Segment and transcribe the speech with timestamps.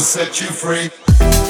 [0.00, 1.47] Set you free.